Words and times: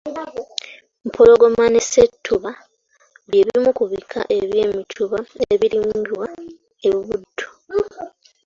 Mpologoma 1.07 1.63
ne 1.69 1.81
ssettuba 1.83 2.51
bye 3.29 3.41
bimu 3.47 3.69
ku 3.77 3.83
bika 3.91 4.19
by'emituba 4.49 5.19
ebirimibwa 5.53 6.25
e 6.89 6.91
Buddu 7.05 7.47